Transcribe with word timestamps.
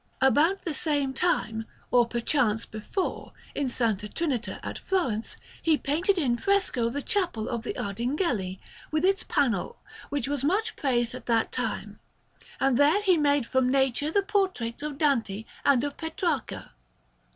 About 0.19 0.63
the 0.63 0.73
same 0.73 1.13
time, 1.13 1.67
or 1.91 2.07
perchance 2.07 2.65
before, 2.65 3.33
in 3.53 3.67
S. 3.67 3.77
Trinita 3.77 4.59
at 4.65 4.79
Florence, 4.79 5.37
he 5.61 5.77
painted 5.77 6.17
in 6.17 6.37
fresco 6.39 6.89
the 6.89 7.03
Chapel 7.03 7.47
of 7.47 7.61
the 7.61 7.75
Ardinghelli, 7.75 8.57
with 8.89 9.05
its 9.05 9.21
panel, 9.23 9.79
which 10.09 10.27
was 10.27 10.43
much 10.43 10.75
praised 10.75 11.13
at 11.13 11.27
that 11.27 11.51
time; 11.51 11.99
and 12.59 12.77
there 12.77 13.03
he 13.03 13.15
made 13.15 13.45
from 13.45 13.69
nature 13.69 14.09
the 14.09 14.23
portraits 14.23 14.81
of 14.81 14.97
Dante 14.97 15.45
and 15.63 15.83
of 15.83 15.97
Petrarca. 15.97 16.73